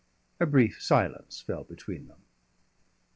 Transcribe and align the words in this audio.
A 0.39 0.47
brief 0.47 0.81
silence 0.81 1.41
fell 1.41 1.63
between 1.63 2.07
them. 2.07 2.23